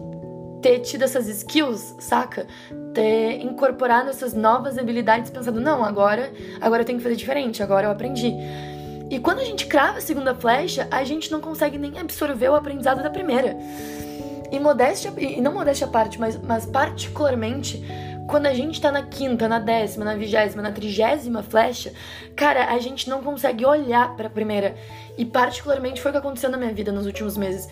ter 0.60 0.80
tido 0.80 1.02
essas 1.02 1.28
skills, 1.28 1.96
saca? 1.98 2.46
Ter 2.92 3.42
incorporado 3.42 4.08
essas 4.08 4.34
novas 4.34 4.78
habilidades 4.78 5.30
pensando, 5.30 5.60
não, 5.60 5.84
agora, 5.84 6.32
agora 6.60 6.82
eu 6.82 6.86
tenho 6.86 6.98
que 6.98 7.02
fazer 7.02 7.16
diferente, 7.16 7.62
agora 7.62 7.86
eu 7.86 7.90
aprendi. 7.90 8.34
E 9.14 9.20
quando 9.20 9.38
a 9.38 9.44
gente 9.44 9.66
crava 9.66 9.98
a 9.98 10.00
segunda 10.00 10.34
flecha, 10.34 10.88
a 10.90 11.04
gente 11.04 11.30
não 11.30 11.40
consegue 11.40 11.78
nem 11.78 12.00
absorver 12.00 12.48
o 12.48 12.54
aprendizado 12.56 13.00
da 13.00 13.08
primeira. 13.08 13.56
E 14.50 14.58
modéstia, 14.58 15.12
e 15.16 15.40
não 15.40 15.54
modéstia 15.54 15.86
à 15.86 15.90
parte, 15.90 16.18
mas, 16.18 16.36
mas 16.36 16.66
particularmente 16.66 17.80
quando 18.26 18.46
a 18.46 18.52
gente 18.52 18.80
tá 18.80 18.90
na 18.90 19.02
quinta, 19.02 19.46
na 19.46 19.60
décima, 19.60 20.04
na 20.04 20.16
vigésima, 20.16 20.60
na 20.60 20.72
trigésima 20.72 21.44
flecha, 21.44 21.92
cara, 22.34 22.74
a 22.74 22.78
gente 22.80 23.08
não 23.08 23.22
consegue 23.22 23.64
olhar 23.64 24.16
para 24.16 24.26
a 24.26 24.30
primeira. 24.30 24.74
E 25.16 25.24
particularmente 25.24 26.00
foi 26.00 26.10
o 26.10 26.14
que 26.14 26.18
aconteceu 26.18 26.50
na 26.50 26.56
minha 26.56 26.72
vida 26.72 26.90
nos 26.90 27.06
últimos 27.06 27.36
meses. 27.36 27.68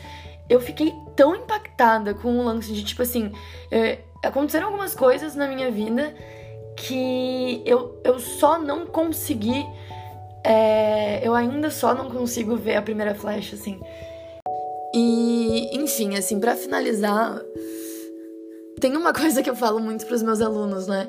Eu 0.49 0.61
fiquei 0.61 0.95
tão 1.17 1.35
impactada 1.35 2.15
com 2.15 2.39
o 2.39 2.45
lance 2.45 2.73
de 2.73 2.85
tipo 2.85 3.03
assim, 3.03 3.33
é, 3.69 3.99
aconteceram 4.23 4.67
algumas 4.69 4.95
coisas 4.95 5.35
na 5.35 5.49
minha 5.49 5.73
vida 5.73 6.15
que 6.77 7.65
eu, 7.67 8.01
eu 8.05 8.21
só 8.21 8.61
não 8.61 8.87
consegui 8.87 9.67
é, 10.45 11.27
eu 11.27 11.35
ainda 11.35 11.71
só 11.71 11.95
não 11.95 12.11
consigo 12.11 12.57
ver 12.57 12.77
a 12.77 12.83
primeira 12.83 13.15
flecha, 13.15 13.55
assim. 13.55 13.81
E, 14.95 15.77
enfim, 15.77 16.17
assim, 16.17 16.39
para 16.39 16.57
finalizar, 16.57 17.41
tem 18.81 18.97
uma 18.97 19.13
coisa 19.15 19.43
que 19.43 19.51
eu 19.51 19.57
falo 19.57 19.81
muito 19.81 20.07
pros 20.07 20.23
meus 20.23 20.41
alunos, 20.41 20.87
né? 20.87 21.09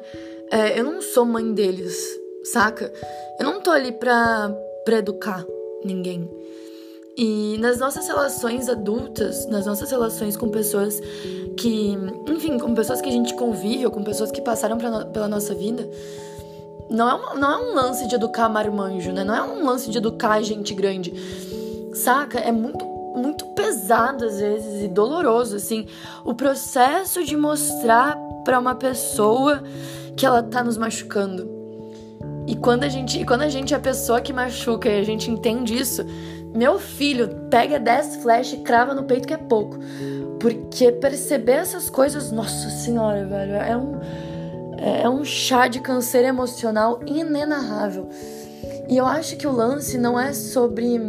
É, 0.51 0.79
eu 0.79 0.83
não 0.83 1.01
sou 1.01 1.25
mãe 1.25 1.53
deles, 1.53 1.95
saca? 2.43 2.91
Eu 3.39 3.45
não 3.45 3.61
tô 3.61 3.71
ali 3.71 3.91
pra, 3.91 4.55
pra 4.85 4.97
educar 4.97 5.45
ninguém. 5.83 6.29
E 7.15 7.57
nas 7.59 7.79
nossas 7.79 8.07
relações 8.07 8.67
adultas, 8.67 9.45
nas 9.47 9.65
nossas 9.65 9.91
relações 9.91 10.35
com 10.35 10.49
pessoas 10.49 10.99
que, 11.57 11.95
enfim, 12.27 12.57
com 12.57 12.73
pessoas 12.73 13.01
que 13.01 13.09
a 13.09 13.11
gente 13.11 13.35
convive 13.35 13.85
ou 13.85 13.91
com 13.91 14.03
pessoas 14.03 14.31
que 14.31 14.41
passaram 14.41 14.77
pela 14.77 15.27
nossa 15.27 15.53
vida, 15.53 15.87
não 16.89 17.09
é, 17.09 17.13
uma, 17.13 17.33
não 17.35 17.51
é 17.51 17.57
um 17.57 17.75
lance 17.75 18.07
de 18.07 18.15
educar 18.15 18.49
marmanjo, 18.49 19.11
né? 19.11 19.23
Não 19.23 19.35
é 19.35 19.43
um 19.43 19.65
lance 19.65 19.89
de 19.89 19.97
educar 19.97 20.41
gente 20.41 20.73
grande. 20.73 21.13
Saca? 21.93 22.39
É 22.39 22.51
muito, 22.51 22.85
muito 23.15 23.45
pesado 23.47 24.25
às 24.25 24.39
vezes 24.39 24.83
e 24.83 24.87
doloroso, 24.87 25.55
assim, 25.55 25.87
o 26.23 26.33
processo 26.33 27.23
de 27.23 27.35
mostrar 27.35 28.17
para 28.43 28.59
uma 28.59 28.75
pessoa 28.75 29.63
que 30.15 30.25
ela 30.25 30.43
tá 30.43 30.63
nos 30.63 30.77
machucando. 30.77 31.49
E 32.45 32.55
quando 32.55 32.83
a 32.83 32.89
gente, 32.89 33.23
quando 33.25 33.41
a 33.41 33.49
gente 33.49 33.73
é 33.73 33.77
a 33.77 33.79
pessoa 33.79 34.19
que 34.19 34.33
machuca 34.33 34.89
e 34.89 34.99
a 34.99 35.03
gente 35.03 35.31
entende 35.31 35.75
isso, 35.75 36.05
meu 36.53 36.77
filho 36.77 37.29
pega 37.49 37.79
10 37.79 38.17
flash 38.17 38.53
e 38.53 38.57
crava 38.57 38.93
no 38.93 39.03
peito 39.03 39.27
que 39.27 39.33
é 39.33 39.37
pouco. 39.37 39.79
Porque 40.39 40.91
perceber 40.91 41.53
essas 41.53 41.89
coisas, 41.89 42.31
nossa 42.31 42.69
senhora, 42.69 43.25
velho, 43.25 43.53
é 43.53 43.77
um 43.77 43.99
é, 44.83 45.03
é 45.03 45.09
um 45.09 45.23
chá 45.23 45.67
de 45.69 45.79
câncer 45.79 46.25
emocional 46.25 46.99
inenarrável. 47.05 48.09
E 48.89 48.97
eu 48.97 49.05
acho 49.05 49.37
que 49.37 49.47
o 49.47 49.51
lance 49.51 49.97
não 49.97 50.19
é 50.19 50.33
sobre 50.33 50.99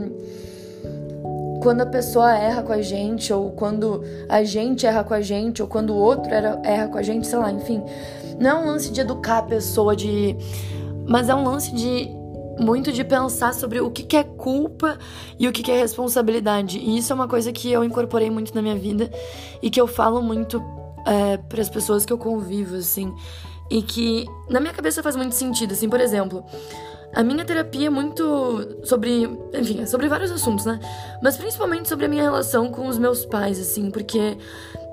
quando 1.60 1.80
a 1.80 1.86
pessoa 1.86 2.36
erra 2.36 2.62
com 2.62 2.72
a 2.72 2.80
gente, 2.80 3.32
ou 3.32 3.50
quando 3.50 4.02
a 4.28 4.44
gente 4.44 4.86
erra 4.86 5.02
com 5.02 5.14
a 5.14 5.20
gente, 5.20 5.60
ou 5.60 5.66
quando 5.66 5.90
o 5.90 5.96
outro 5.96 6.32
erra 6.32 6.88
com 6.88 6.98
a 6.98 7.02
gente, 7.02 7.26
sei 7.26 7.38
lá, 7.38 7.50
enfim. 7.50 7.82
Não 8.38 8.50
é 8.50 8.54
um 8.54 8.66
lance 8.66 8.92
de 8.92 9.00
educar 9.00 9.38
a 9.38 9.42
pessoa, 9.42 9.96
de. 9.96 10.36
Mas 11.08 11.28
é 11.28 11.34
um 11.34 11.42
lance 11.42 11.74
de 11.74 12.08
muito 12.60 12.92
de 12.92 13.02
pensar 13.02 13.52
sobre 13.52 13.80
o 13.80 13.90
que, 13.90 14.16
é 14.16 14.22
culpa 14.22 14.96
e 15.36 15.48
o 15.48 15.52
que, 15.52 15.68
é 15.72 15.76
responsabilidade. 15.76 16.78
E 16.78 16.98
isso 16.98 17.12
é 17.12 17.14
uma 17.14 17.26
coisa 17.26 17.50
que 17.50 17.72
eu 17.72 17.82
incorporei 17.82 18.30
muito 18.30 18.54
na 18.54 18.62
minha 18.62 18.76
vida 18.76 19.10
e 19.60 19.68
que 19.68 19.80
eu 19.80 19.88
falo 19.88 20.22
muito 20.22 20.62
é, 21.04 21.36
para 21.36 21.60
as 21.60 21.68
pessoas 21.68 22.06
que 22.06 22.12
eu 22.12 22.18
convivo, 22.18 22.76
assim 22.76 23.12
e 23.74 23.82
que 23.82 24.24
na 24.48 24.60
minha 24.60 24.72
cabeça 24.72 25.02
faz 25.02 25.16
muito 25.16 25.34
sentido, 25.34 25.72
assim, 25.72 25.88
por 25.88 26.00
exemplo, 26.00 26.44
a 27.12 27.24
minha 27.24 27.44
terapia 27.44 27.88
é 27.88 27.90
muito 27.90 28.84
sobre, 28.84 29.24
enfim, 29.52 29.82
é 29.82 29.86
sobre 29.86 30.08
vários 30.08 30.30
assuntos, 30.30 30.64
né? 30.64 30.78
Mas 31.20 31.36
principalmente 31.36 31.88
sobre 31.88 32.06
a 32.06 32.08
minha 32.08 32.22
relação 32.22 32.70
com 32.70 32.86
os 32.86 32.98
meus 32.98 33.26
pais, 33.26 33.58
assim, 33.58 33.90
porque 33.90 34.38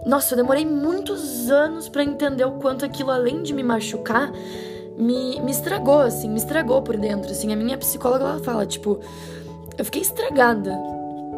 nossa, 0.04 0.34
eu 0.34 0.38
demorei 0.38 0.66
muitos 0.66 1.52
anos 1.52 1.88
para 1.88 2.04
entender 2.04 2.44
o 2.44 2.54
quanto 2.54 2.84
aquilo 2.84 3.12
além 3.12 3.44
de 3.44 3.54
me 3.54 3.62
machucar, 3.62 4.32
me, 4.98 5.40
me 5.42 5.52
estragou, 5.52 6.00
assim, 6.00 6.28
me 6.28 6.38
estragou 6.38 6.82
por 6.82 6.98
dentro, 6.98 7.30
assim. 7.30 7.54
A 7.54 7.56
minha 7.56 7.78
psicóloga 7.78 8.24
ela 8.24 8.40
fala, 8.40 8.66
tipo, 8.66 9.00
eu 9.78 9.86
fiquei 9.86 10.02
estragada 10.02 10.76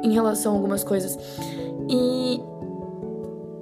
em 0.01 0.13
relação 0.13 0.53
a 0.53 0.55
algumas 0.55 0.81
coisas. 0.81 1.19
E 1.89 2.39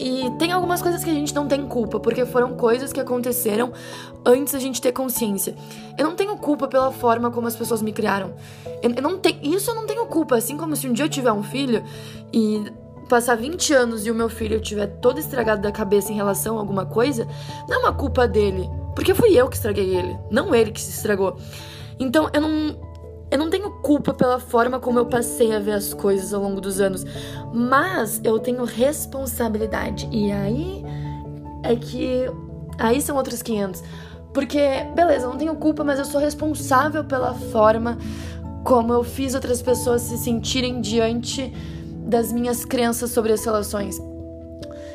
e 0.01 0.31
tem 0.31 0.51
algumas 0.51 0.81
coisas 0.81 1.03
que 1.03 1.11
a 1.11 1.13
gente 1.13 1.33
não 1.35 1.47
tem 1.47 1.67
culpa, 1.67 1.99
porque 1.99 2.25
foram 2.25 2.55
coisas 2.55 2.91
que 2.91 2.99
aconteceram 2.99 3.71
antes 4.25 4.51
da 4.51 4.57
gente 4.57 4.81
ter 4.81 4.91
consciência. 4.91 5.55
Eu 5.95 6.07
não 6.07 6.15
tenho 6.15 6.35
culpa 6.37 6.67
pela 6.67 6.91
forma 6.91 7.29
como 7.29 7.47
as 7.47 7.55
pessoas 7.55 7.83
me 7.83 7.93
criaram. 7.93 8.33
Eu, 8.81 8.91
eu 8.95 9.01
não 9.03 9.19
tenho, 9.19 9.37
isso 9.43 9.69
eu 9.69 9.75
não 9.75 9.85
tenho 9.85 10.03
culpa. 10.07 10.37
Assim 10.37 10.57
como 10.57 10.75
se 10.75 10.87
um 10.87 10.93
dia 10.93 11.05
eu 11.05 11.09
tiver 11.09 11.31
um 11.31 11.43
filho 11.43 11.83
e 12.33 12.63
passar 13.07 13.35
20 13.35 13.73
anos 13.73 14.07
e 14.07 14.09
o 14.09 14.15
meu 14.15 14.27
filho 14.27 14.55
estiver 14.55 14.87
todo 14.87 15.19
estragado 15.19 15.61
da 15.61 15.71
cabeça 15.71 16.11
em 16.11 16.15
relação 16.15 16.57
a 16.57 16.59
alguma 16.61 16.87
coisa, 16.87 17.27
não 17.69 17.75
é 17.75 17.79
uma 17.81 17.93
culpa 17.93 18.27
dele. 18.27 18.67
Porque 18.95 19.13
fui 19.13 19.39
eu 19.39 19.49
que 19.49 19.55
estraguei 19.55 19.95
ele, 19.95 20.17
não 20.31 20.55
ele 20.55 20.71
que 20.71 20.81
se 20.81 20.89
estragou. 20.89 21.37
Então 21.99 22.27
eu 22.33 22.41
não. 22.41 22.90
Eu 23.31 23.37
não 23.37 23.49
tenho 23.49 23.71
culpa 23.81 24.13
pela 24.13 24.39
forma 24.39 24.77
como 24.77 24.99
eu 24.99 25.05
passei 25.05 25.55
a 25.55 25.59
ver 25.59 25.71
as 25.71 25.93
coisas 25.93 26.33
ao 26.33 26.41
longo 26.41 26.59
dos 26.59 26.81
anos, 26.81 27.05
mas 27.53 28.19
eu 28.25 28.37
tenho 28.37 28.65
responsabilidade. 28.65 30.09
E 30.11 30.31
aí 30.31 30.83
é 31.63 31.75
que. 31.75 32.25
Aí 32.77 33.01
são 33.01 33.15
outros 33.15 33.41
500. 33.41 33.81
Porque, 34.33 34.59
beleza, 34.95 35.25
eu 35.25 35.29
não 35.29 35.37
tenho 35.37 35.55
culpa, 35.55 35.83
mas 35.83 35.99
eu 35.99 36.05
sou 36.05 36.19
responsável 36.19 37.03
pela 37.03 37.33
forma 37.33 37.97
como 38.63 38.93
eu 38.93 39.03
fiz 39.03 39.33
outras 39.33 39.61
pessoas 39.61 40.01
se 40.03 40.17
sentirem 40.17 40.81
diante 40.81 41.53
das 42.05 42.31
minhas 42.31 42.65
crenças 42.65 43.11
sobre 43.11 43.31
as 43.31 43.43
relações. 43.43 43.97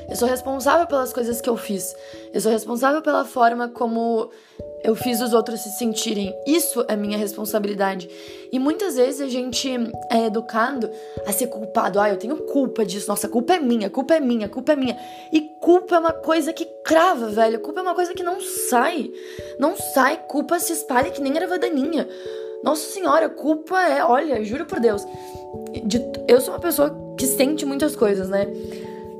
Eu 0.09 0.15
sou 0.15 0.29
responsável 0.29 0.87
pelas 0.87 1.13
coisas 1.13 1.41
que 1.41 1.49
eu 1.49 1.57
fiz. 1.57 1.95
Eu 2.33 2.41
sou 2.41 2.53
responsável 2.53 3.03
pela 3.03 3.25
forma 3.25 3.69
como 3.69 4.31
eu 4.87 4.95
fiz 4.95 5.21
os 5.21 5.35
outros 5.35 5.61
se 5.63 5.71
sentirem. 5.71 6.33
Isso 6.47 6.85
é 6.87 6.95
minha 6.95 7.19
responsabilidade. 7.19 8.09
E 8.53 8.59
muitas 8.59 8.95
vezes 8.95 9.21
a 9.21 9.27
gente 9.27 9.69
é 10.09 10.27
educado 10.27 10.89
a 11.27 11.33
ser 11.33 11.49
culpado. 11.49 11.99
Ah, 11.99 12.09
eu 12.09 12.17
tenho 12.17 12.37
culpa 12.37 12.87
disso. 12.87 13.09
Nossa, 13.09 13.29
culpa 13.29 13.55
é 13.55 13.59
minha, 13.59 13.91
culpa 13.91 14.15
é 14.15 14.21
minha, 14.21 14.49
culpa 14.49 14.75
é 14.75 14.77
minha. 14.77 14.97
E 15.33 15.41
culpa 15.61 15.97
é 15.97 15.99
uma 15.99 16.13
coisa 16.13 16.53
que 16.53 16.65
crava, 16.85 17.27
velho. 17.27 17.59
Culpa 17.59 17.81
é 17.81 17.83
uma 17.83 17.97
coisa 17.97 18.15
que 18.15 18.23
não 18.23 18.41
sai. 18.41 19.11
Não 19.59 19.77
sai. 19.77 20.23
Culpa 20.29 20.61
se 20.61 20.73
espalha 20.73 21.11
que 21.11 21.21
nem 21.21 21.37
erva 21.37 21.59
daninha. 21.59 22.09
Nossa 22.63 22.89
senhora, 22.93 23.29
culpa 23.29 23.83
é, 23.83 24.05
olha, 24.05 24.45
juro 24.45 24.67
por 24.67 24.79
Deus. 24.79 25.05
De, 25.85 26.01
eu 26.29 26.41
sou 26.41 26.55
uma 26.55 26.61
pessoa 26.61 26.97
que 27.19 27.27
sente 27.27 27.67
muitas 27.67 27.97
coisas, 27.97 28.29
né? 28.29 28.47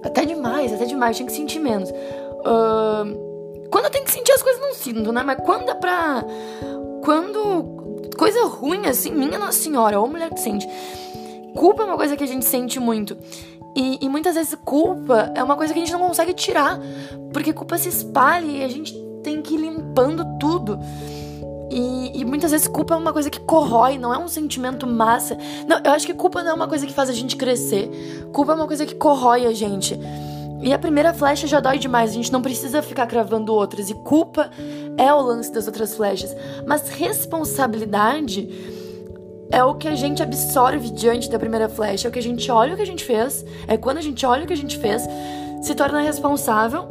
Até 0.05 0.25
demais, 0.25 0.73
até 0.73 0.85
demais, 0.85 1.17
tinha 1.17 1.27
que 1.27 1.33
sentir 1.33 1.59
menos. 1.59 1.91
Uh, 1.91 3.36
quando 3.71 3.91
tenho 3.91 4.05
que 4.05 4.13
sentir 4.13 4.33
as 4.33 4.43
coisas, 4.43 4.61
não 4.61 4.75
sinto, 4.75 5.13
né? 5.13 5.23
Mas 5.23 5.39
quando 5.45 5.71
é 5.71 5.75
pra. 5.75 6.25
Quando. 7.03 7.77
Coisa 8.17 8.47
ruim, 8.47 8.87
assim, 8.87 9.13
minha 9.13 9.39
Nossa 9.39 9.53
Senhora, 9.53 10.01
ou 10.01 10.09
mulher 10.09 10.31
que 10.31 10.41
sente. 10.41 10.67
Culpa 11.55 11.83
é 11.83 11.87
uma 11.87 11.97
coisa 11.97 12.17
que 12.17 12.25
a 12.25 12.27
gente 12.27 12.45
sente 12.45 12.79
muito. 12.81 13.17
E, 13.75 13.99
e, 14.01 14.09
muitas 14.09 14.35
vezes 14.35 14.57
culpa 14.65 15.33
é 15.35 15.43
uma 15.43 15.55
coisa 15.55 15.75
que 15.75 15.79
a 15.79 15.85
gente 15.85 15.93
não 15.93 16.09
consegue 16.09 16.33
tirar. 16.33 16.79
Porque 17.33 17.53
culpa 17.53 17.77
se 17.77 17.91
espalha 17.91 18.47
e 18.47 18.65
a 18.65 18.69
gente 18.69 18.95
tem 19.23 19.43
que 19.43 19.55
ir 19.55 19.59
limpando 19.59 20.25
tudo. 20.39 20.79
E, 21.71 22.21
e, 22.21 22.25
muitas 22.25 22.53
vezes 22.53 22.69
culpa 22.69 22.95
é 22.95 22.97
uma 22.97 23.13
coisa 23.13 23.29
que 23.29 23.41
corrói, 23.41 23.99
não 23.99 24.15
é 24.15 24.19
um 24.19 24.29
sentimento 24.29 24.87
massa. 24.87 25.37
Não, 25.67 25.79
eu 25.85 25.91
acho 25.93 26.07
que 26.07 26.15
culpa 26.15 26.43
não 26.43 26.53
é 26.53 26.55
uma 26.55 26.69
coisa 26.69 26.87
que 26.87 26.93
faz 26.93 27.11
a 27.11 27.13
gente 27.13 27.37
crescer. 27.37 27.91
Culpa 28.33 28.53
é 28.53 28.55
uma 28.55 28.67
coisa 28.67 28.87
que 28.87 28.95
corrói 28.95 29.47
a 29.47 29.53
gente. 29.53 29.99
E 30.61 30.73
a 30.73 30.79
primeira 30.79 31.13
flecha 31.13 31.47
já 31.47 31.61
dói 31.61 31.79
demais, 31.79 32.11
a 32.11 32.15
gente 32.15 32.33
não 32.33 32.43
precisa 32.43 32.83
ficar 32.83 33.07
cravando 33.07 33.53
outras. 33.53 33.91
E 33.91 33.95
culpa 33.95 34.51
é 34.97 35.13
o 35.13 35.21
lance 35.21 35.53
das 35.53 35.67
outras 35.67 35.95
flechas. 35.95 36.35
Mas 36.67 36.89
responsabilidade 36.89 38.49
é 39.51 39.63
o 39.63 39.75
que 39.75 39.87
a 39.87 39.95
gente 39.95 40.23
absorve 40.23 40.91
diante 40.91 41.31
da 41.31 41.39
primeira 41.39 41.69
flecha. 41.69 42.07
É 42.07 42.11
o 42.11 42.13
que 42.13 42.19
a 42.19 42.23
gente 42.23 42.51
olha 42.51 42.75
o 42.75 42.77
que 42.77 42.83
a 42.83 42.87
gente 42.87 43.05
fez. 43.05 43.45
É 43.67 43.77
quando 43.77 43.99
a 43.99 44.03
gente 44.03 44.25
olha 44.25 44.45
o 44.45 44.47
que 44.47 44.53
a 44.53 44.57
gente 44.57 44.79
fez, 44.79 45.03
se 45.63 45.75
torna 45.75 46.01
responsável 46.01 46.89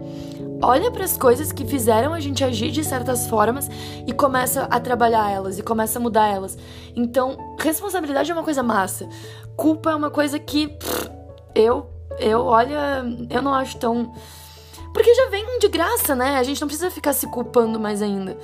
olha 0.61 0.89
para 0.91 1.03
as 1.03 1.17
coisas 1.17 1.51
que 1.51 1.65
fizeram 1.65 2.13
a 2.13 2.19
gente 2.19 2.43
agir 2.43 2.71
de 2.71 2.83
certas 2.83 3.27
formas 3.27 3.69
e 4.07 4.13
começa 4.13 4.63
a 4.63 4.79
trabalhar 4.79 5.31
elas 5.31 5.59
e 5.59 5.63
começa 5.63 5.99
a 5.99 6.01
mudar 6.01 6.27
elas. 6.27 6.57
Então, 6.95 7.55
responsabilidade 7.59 8.31
é 8.31 8.33
uma 8.33 8.43
coisa 8.43 8.63
massa. 8.63 9.07
Culpa 9.55 9.91
é 9.91 9.95
uma 9.95 10.09
coisa 10.09 10.39
que 10.39 10.67
pff, 10.67 11.09
eu 11.53 11.87
eu 12.19 12.45
olha, 12.45 13.03
eu 13.29 13.41
não 13.41 13.53
acho 13.53 13.77
tão 13.77 14.11
porque 14.95 15.13
já 15.13 15.29
vem 15.29 15.59
de 15.59 15.67
graça, 15.67 16.15
né? 16.15 16.37
A 16.37 16.43
gente 16.43 16.61
não 16.61 16.69
precisa 16.69 16.89
ficar 16.89 17.11
se 17.11 17.27
culpando 17.27 17.77
mais 17.77 18.01
ainda. 18.01 18.37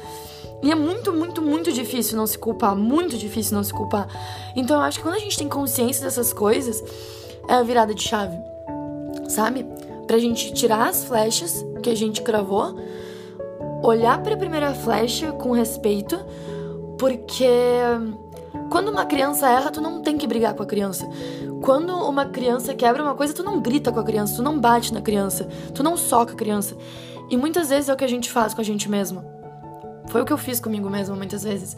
E 0.61 0.69
é 0.69 0.75
muito, 0.75 1.13
muito, 1.13 1.41
muito 1.41 1.71
difícil 1.71 2.17
não 2.17 2.27
se 2.27 2.37
culpar, 2.37 2.75
muito 2.75 3.17
difícil 3.17 3.55
não 3.55 3.63
se 3.63 3.73
culpar. 3.73 4.05
Então 4.53 4.75
eu 4.75 4.83
acho 4.83 4.98
que 4.98 5.03
quando 5.03 5.15
a 5.15 5.19
gente 5.19 5.37
tem 5.37 5.48
consciência 5.48 6.03
dessas 6.03 6.33
coisas, 6.33 6.83
é 7.48 7.53
a 7.53 7.63
virada 7.63 7.96
de 7.96 8.03
chave. 8.03 8.37
Sabe? 9.29 9.65
Pra 10.05 10.19
gente 10.19 10.51
tirar 10.51 10.89
as 10.89 11.05
flechas 11.05 11.65
que 11.81 11.89
a 11.89 11.96
gente 11.96 12.22
cravou, 12.22 12.75
olhar 13.81 14.22
para 14.22 14.33
a 14.33 14.37
primeira 14.37 14.74
flecha 14.74 15.31
com 15.31 15.51
respeito, 15.51 16.19
porque 17.00 17.48
quando 18.70 18.90
uma 18.90 19.05
criança 19.05 19.50
erra, 19.50 19.72
tu 19.72 19.81
não 19.81 20.01
tem 20.01 20.18
que 20.18 20.27
brigar 20.27 20.53
com 20.53 20.64
a 20.64 20.66
criança. 20.66 21.07
Quando 21.61 21.96
uma 21.96 22.25
criança 22.25 22.74
quebra 22.74 23.03
uma 23.03 23.16
coisa, 23.16 23.33
tu 23.33 23.44
não 23.44 23.61
grita 23.61 23.92
com 23.92 24.00
a 24.00 24.03
criança, 24.03 24.35
tu 24.35 24.44
não 24.44 24.59
bate 24.59 24.94
na 24.94 25.01
criança, 25.01 25.48
tu 25.74 25.83
não 25.83 25.96
soca 25.96 26.33
a 26.33 26.35
criança. 26.35 26.75
E 27.29 27.37
muitas 27.37 27.70
vezes 27.70 27.90
é 27.90 27.94
o 27.94 27.98
que 27.98 28.03
a 28.03 28.09
gente 28.09 28.31
faz 28.31 28.53
com 28.53 28.61
a 28.61 28.64
gente 28.64 28.90
mesmo. 28.90 29.24
Foi 30.07 30.22
o 30.22 30.25
que 30.25 30.33
eu 30.33 30.37
fiz 30.37 30.59
comigo 30.59 30.90
mesmo 30.90 31.16
muitas 31.16 31.44
vezes. 31.44 31.77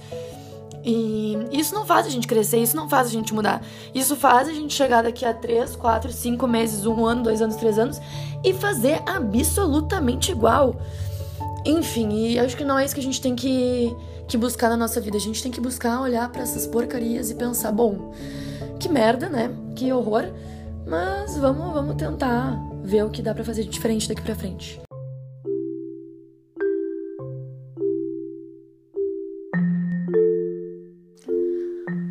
E 0.86 1.38
isso 1.52 1.74
não 1.74 1.86
faz 1.86 2.06
a 2.06 2.10
gente 2.10 2.28
crescer, 2.28 2.58
isso 2.58 2.76
não 2.76 2.90
faz 2.90 3.08
a 3.08 3.12
gente 3.12 3.34
mudar. 3.34 3.62
Isso 3.94 4.16
faz 4.16 4.50
a 4.50 4.54
gente 4.54 4.74
chegar 4.74 5.04
daqui 5.04 5.24
a 5.24 5.34
3, 5.34 5.76
4, 5.76 6.12
5 6.12 6.48
meses, 6.48 6.86
um 6.86 7.06
ano, 7.06 7.24
dois 7.24 7.42
anos, 7.42 7.56
três 7.56 7.80
anos 7.80 8.02
e 8.44 8.54
fazer 8.54 9.02
absolutamente 9.06 10.32
igual. 10.32 10.76
Enfim, 11.66 12.10
e 12.12 12.40
acho 12.40 12.58
que 12.58 12.66
não 12.66 12.78
é 12.78 12.84
isso 12.84 12.94
que 12.94 13.00
a 13.00 13.04
gente 13.04 13.22
tem 13.22 13.36
que, 13.36 13.96
que 14.34 14.38
buscar 14.38 14.68
na 14.68 14.76
nossa 14.76 15.00
vida. 15.00 15.16
A 15.16 15.20
gente 15.20 15.44
tem 15.44 15.52
que 15.52 15.62
buscar 15.62 16.02
olhar 16.02 16.28
para 16.32 16.42
essas 16.42 16.66
porcarias 16.66 17.30
e 17.30 17.36
pensar: 17.36 17.72
bom, 17.72 18.16
que 18.80 18.90
merda, 18.90 19.30
né? 19.30 19.52
Que 19.76 19.94
horror. 19.94 20.24
Mas 20.88 21.38
vamos, 21.38 21.72
vamos 21.72 21.96
tentar 21.96 22.60
ver 22.84 23.06
o 23.06 23.12
que 23.12 23.22
dá 23.22 23.32
para 23.32 23.44
fazer 23.44 23.64
de 23.64 23.70
diferente 23.70 24.10
daqui 24.10 24.24
para 24.24 24.34
frente. 24.34 24.82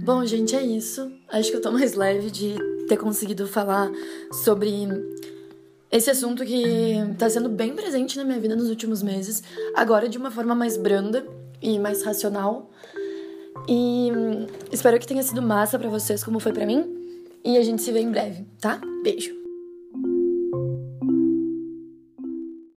Bom, 0.04 0.24
gente, 0.24 0.54
é 0.54 0.62
isso. 0.62 1.10
Acho 1.28 1.50
que 1.50 1.56
eu 1.56 1.60
tô 1.60 1.72
mais 1.72 1.94
leve 1.94 2.30
de 2.30 2.54
ter 2.86 2.98
conseguido 2.98 3.48
falar 3.48 3.90
sobre 4.44 4.70
esse 5.90 6.08
assunto 6.08 6.44
que 6.44 6.94
tá 7.18 7.28
sendo 7.28 7.48
bem 7.48 7.74
presente 7.74 8.16
na 8.16 8.22
minha 8.22 8.38
vida 8.38 8.54
nos 8.54 8.70
últimos 8.70 9.02
meses, 9.02 9.42
agora 9.74 10.08
de 10.08 10.16
uma 10.16 10.30
forma 10.30 10.54
mais 10.54 10.76
branda 10.76 11.41
e 11.62 11.78
mais 11.78 12.02
racional. 12.02 12.70
E 13.68 14.10
espero 14.70 14.98
que 14.98 15.06
tenha 15.06 15.22
sido 15.22 15.40
massa 15.40 15.78
para 15.78 15.88
vocês 15.88 16.24
como 16.24 16.40
foi 16.40 16.52
para 16.52 16.66
mim. 16.66 16.98
E 17.44 17.56
a 17.56 17.62
gente 17.62 17.82
se 17.82 17.92
vê 17.92 18.00
em 18.00 18.10
breve, 18.10 18.44
tá? 18.60 18.80
Beijo. 19.02 19.41